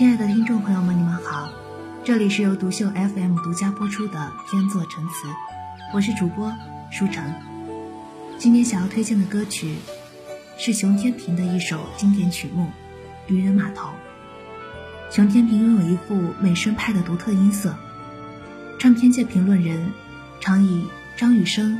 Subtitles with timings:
[0.00, 1.52] 亲爱的听众朋友们，你们好，
[2.02, 5.28] 这里是由独秀 FM 独家播出的《天作陈词》，
[5.92, 6.50] 我是主播
[6.90, 7.22] 舒晨。
[8.38, 9.76] 今天想要推荐的歌曲
[10.56, 12.70] 是熊天平的一首经典曲目
[13.30, 13.90] 《渔人码头》。
[15.14, 17.76] 熊天平拥有一副美声派的独特音色，
[18.78, 19.92] 唱片界评论人
[20.40, 21.78] 常以张雨生、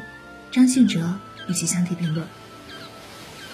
[0.51, 2.27] 张信哲与其相提并论。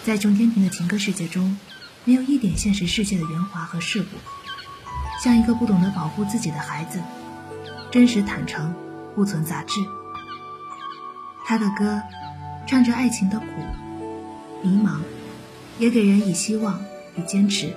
[0.03, 1.57] 在熊天平的情歌世界中，
[2.03, 4.09] 没有一点现实世界的圆滑和世故，
[5.19, 7.01] 像一个不懂得保护自己的孩子，
[7.91, 8.73] 真实坦诚，
[9.15, 9.81] 不存杂质。
[11.45, 12.01] 他的歌
[12.65, 13.45] 唱着爱情的苦、
[14.61, 14.99] 迷茫，
[15.79, 16.79] 也给人以希望
[17.15, 17.73] 与坚持。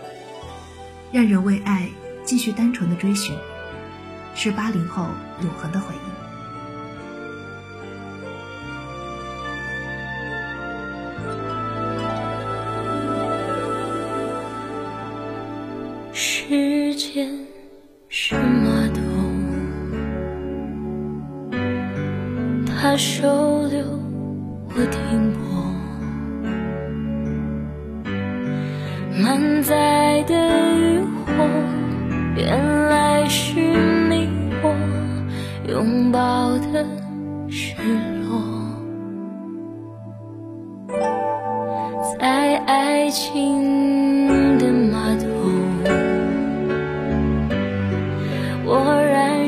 [1.13, 1.89] 让人为爱
[2.25, 3.37] 继续单纯的追寻，
[4.35, 5.07] 是八零后
[5.43, 5.99] 永恒的回忆。
[16.13, 16.47] 时
[17.01, 17.27] 间
[18.11, 19.01] 是码头，
[22.67, 23.83] 它收留
[24.69, 25.41] 我停泊，
[29.25, 30.35] 满载的
[30.77, 31.49] 渔火。
[32.37, 32.47] 原
[32.89, 33.55] 来是
[34.11, 34.29] 你
[34.63, 34.75] 我
[35.69, 36.85] 拥抱的
[37.49, 37.75] 失
[38.29, 38.29] 落，
[42.19, 44.00] 在爱情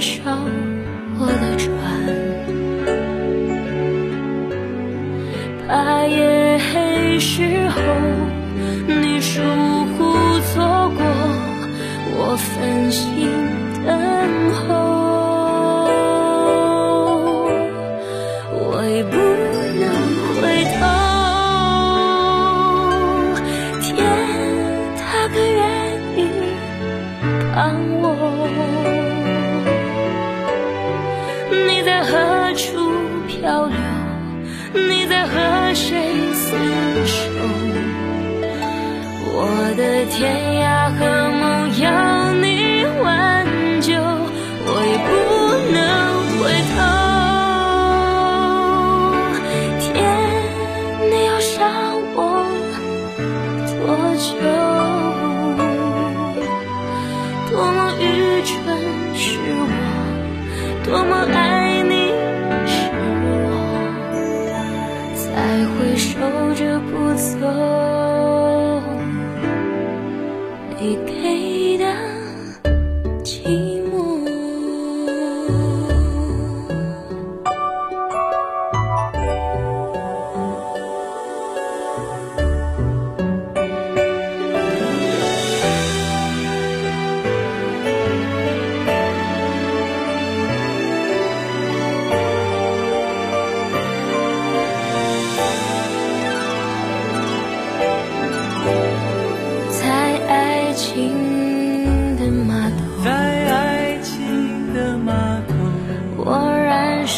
[0.03, 0.19] 烧
[1.17, 1.71] 我的船，
[5.69, 7.79] 怕夜黑时候
[8.89, 9.41] 你疏
[9.97, 10.13] 忽
[10.53, 11.01] 错过。
[12.15, 13.07] 我分心
[13.87, 13.91] 等
[14.67, 14.72] 候，
[32.05, 32.67] 何处
[33.29, 33.77] 漂流？
[34.75, 35.91] 你在和谁
[36.33, 36.47] 厮
[37.05, 37.21] 守
[39.35, 39.37] 我
[39.77, 40.21] 的天
[40.63, 40.65] 涯
[40.97, 41.01] 和
[41.41, 41.43] 梦
[41.79, 41.85] 要
[42.41, 42.47] 你
[43.03, 43.05] 挽
[43.83, 43.93] 救
[44.65, 45.11] 我也不
[45.73, 45.79] 能
[46.39, 46.41] 回
[46.73, 46.75] 头
[49.79, 49.87] 天
[51.11, 51.51] 你要想
[52.15, 52.19] 我
[53.69, 53.81] 多
[54.17, 54.31] 久？
[57.51, 58.03] 多么愚
[58.43, 58.51] 蠢
[59.15, 59.23] 是
[59.59, 59.63] 我
[60.85, 61.37] 多么爱
[66.63, 68.02] 着不走。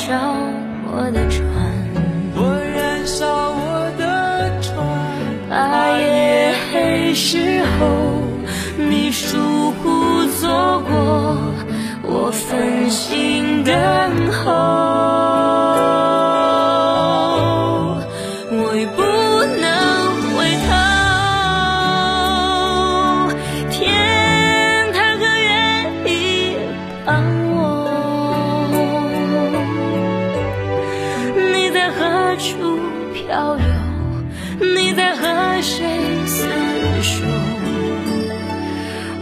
[0.07, 0.13] 敲
[0.87, 1.43] 我的船，
[2.37, 4.77] 我燃烧我的船，
[5.49, 8.21] 把夜黑时候
[8.77, 10.47] 你疏忽走
[10.81, 11.39] 过
[12.03, 14.04] 我分心的。
[32.37, 32.79] 处
[33.13, 33.65] 漂流？
[34.77, 35.85] 你在和谁
[36.27, 36.47] 厮
[37.03, 37.25] 守？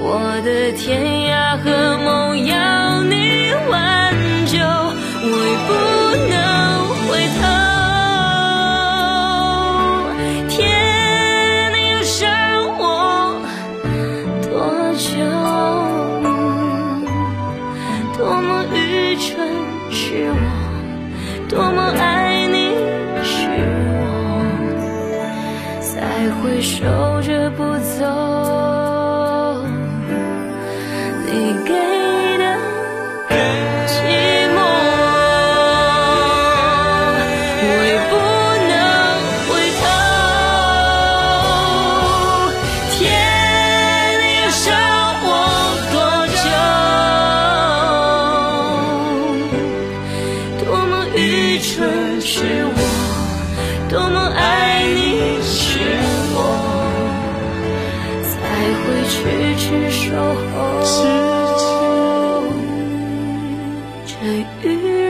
[0.05, 0.83] 我的天
[1.31, 1.71] 涯和
[2.05, 3.15] 梦要你
[3.70, 4.12] 挽
[4.47, 5.70] 救，我已不
[6.29, 6.35] 能
[7.06, 7.43] 回头。
[10.49, 10.61] 天，
[11.73, 12.19] 你又想
[12.79, 12.82] 我
[14.43, 14.53] 多
[14.99, 15.11] 久？
[18.19, 18.76] 多么愚
[19.17, 19.23] 蠢
[19.91, 20.00] 是
[20.31, 20.35] 我，
[21.49, 22.03] 多么爱
[26.62, 27.31] 守着
[58.84, 60.52] 会痴痴守候。
[64.06, 65.01] 这雨。